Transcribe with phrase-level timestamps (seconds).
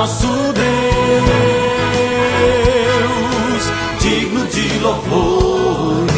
[0.00, 0.64] nosso Deus,
[4.00, 6.10] digno de louvores.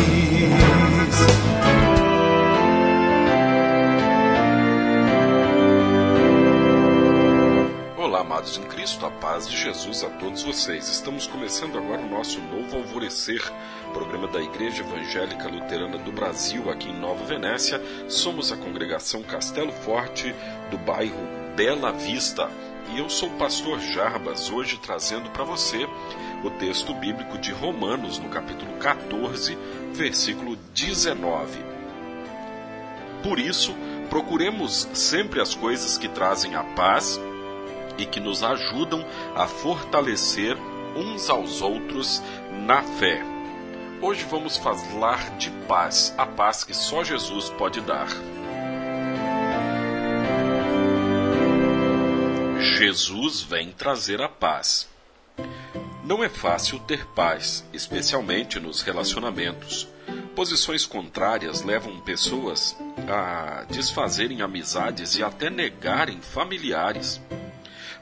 [7.98, 10.88] Olá, amados em Cristo, a paz de Jesus a todos vocês.
[10.88, 13.42] Estamos começando agora o nosso novo Alvorecer,
[13.92, 17.82] programa da Igreja Evangélica Luterana do Brasil, aqui em Nova Venécia.
[18.08, 20.32] Somos a congregação Castelo Forte,
[20.70, 21.18] do bairro
[21.56, 22.48] Bela Vista.
[22.90, 25.88] E eu sou o pastor Jarbas, hoje trazendo para você
[26.44, 29.56] o texto bíblico de Romanos, no capítulo 14,
[29.92, 31.58] versículo 19.
[33.22, 33.74] Por isso,
[34.10, 37.18] procuremos sempre as coisas que trazem a paz
[37.96, 40.56] e que nos ajudam a fortalecer
[40.96, 42.22] uns aos outros
[42.66, 43.22] na fé.
[44.02, 48.08] Hoje vamos falar de paz, a paz que só Jesus pode dar.
[52.84, 54.88] Jesus vem trazer a paz.
[56.04, 59.86] Não é fácil ter paz, especialmente nos relacionamentos.
[60.34, 62.76] Posições contrárias levam pessoas
[63.08, 67.20] a desfazerem amizades e até negarem familiares.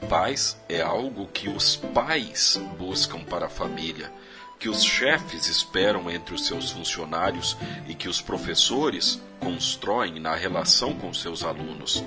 [0.09, 4.11] Paz é algo que os pais buscam para a família,
[4.57, 7.55] que os chefes esperam entre os seus funcionários
[7.87, 12.03] e que os professores constroem na relação com seus alunos.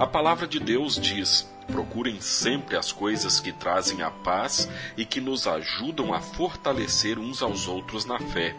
[0.00, 5.20] A palavra de Deus diz: procurem sempre as coisas que trazem a paz e que
[5.20, 8.54] nos ajudam a fortalecer uns aos outros na fé.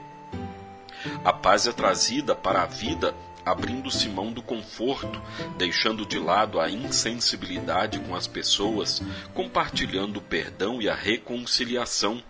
[1.24, 3.14] A paz é trazida para a vida
[3.46, 5.22] abrindo-se mão do conforto,
[5.58, 9.02] deixando de lado a insensibilidade com as pessoas,
[9.34, 12.24] compartilhando o perdão e a reconciliação.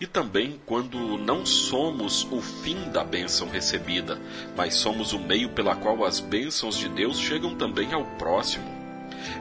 [0.00, 4.20] E também quando não somos o fim da bênção recebida,
[4.56, 8.77] mas somos o meio pela qual as bênçãos de Deus chegam também ao próximo.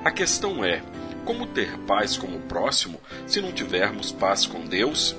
[0.04, 0.82] A questão é:
[1.26, 5.16] como ter paz com o próximo se não tivermos paz com Deus?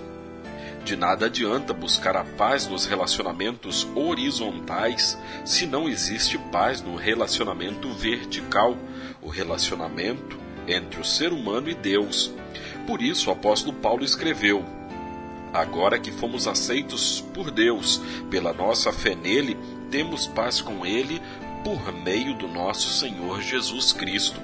[0.84, 7.93] De nada adianta buscar a paz nos relacionamentos horizontais se não existe paz no relacionamento
[7.93, 8.75] vertical,
[9.20, 12.32] o relacionamento entre o ser humano e Deus.
[12.87, 14.64] Por isso o apóstolo Paulo escreveu:
[15.53, 18.00] Agora que fomos aceitos por Deus,
[18.31, 19.59] pela nossa fé nele,
[19.91, 21.20] temos paz com ele
[21.62, 24.41] por meio do nosso Senhor Jesus Cristo.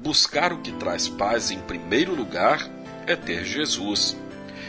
[0.00, 2.68] Buscar o que traz paz em primeiro lugar
[3.06, 4.16] é ter Jesus.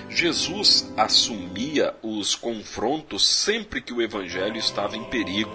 [0.10, 5.52] Jesus assumia os confrontos sempre que o evangelho estava em perigo.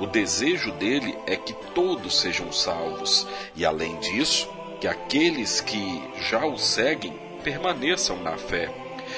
[0.00, 4.48] O desejo dele é que todos sejam salvos e, além disso,
[4.80, 7.12] que aqueles que já o seguem
[7.42, 8.72] permaneçam na fé.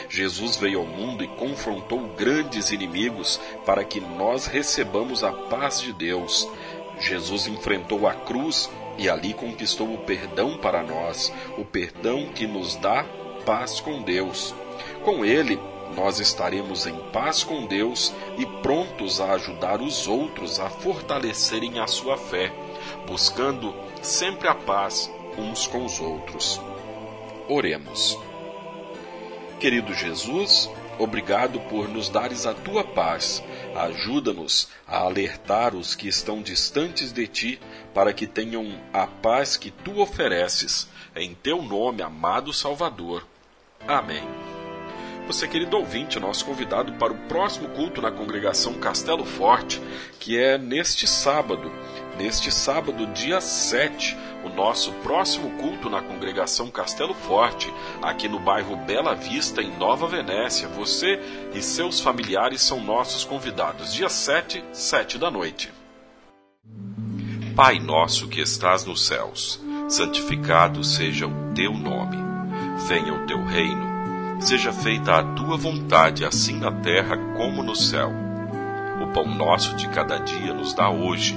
[0.08, 5.92] Jesus veio ao mundo e confrontou grandes inimigos para que nós recebamos a paz de
[5.92, 6.48] Deus.
[7.00, 12.76] Jesus enfrentou a cruz e ali conquistou o perdão para nós, o perdão que nos
[12.76, 13.04] dá
[13.44, 14.54] paz com Deus.
[15.02, 15.58] Com Ele,
[15.94, 21.86] nós estaremos em paz com Deus e prontos a ajudar os outros a fortalecerem a
[21.86, 22.52] sua fé,
[23.06, 26.60] buscando sempre a paz uns com os outros.
[27.48, 28.18] Oremos.
[29.60, 33.42] Querido Jesus, obrigado por nos dares a tua paz.
[33.74, 37.60] Ajuda-nos a alertar os que estão distantes de ti,
[37.92, 40.88] para que tenham a paz que tu ofereces.
[41.14, 43.26] Em teu nome, amado Salvador.
[43.86, 44.22] Amém.
[45.26, 49.80] Você, querido ouvinte, nosso convidado para o próximo culto na congregação Castelo Forte,
[50.20, 51.72] que é neste sábado,
[52.18, 58.76] neste sábado, dia 7, o nosso próximo culto na congregação Castelo Forte, aqui no bairro
[58.76, 60.68] Bela Vista, em Nova Venécia.
[60.68, 61.20] Você
[61.54, 65.72] e seus familiares são nossos convidados, dia 7, 7 da noite.
[67.54, 72.16] Pai nosso que estás nos céus, santificado seja o teu nome.
[72.88, 73.94] Venha o teu reino
[74.40, 78.12] seja feita a tua vontade, assim na terra como no céu.
[79.02, 81.36] O pão nosso de cada dia nos dá hoje,